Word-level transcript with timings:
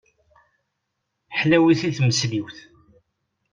Ḥlawit 1.39 1.81
i 1.87 1.89
tmesliwt. 1.97 2.57